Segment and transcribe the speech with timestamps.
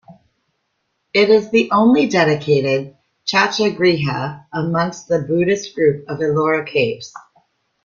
[1.13, 7.13] It is the only dedicated chaitya griha amongst the Buddhist group of Ellora caves.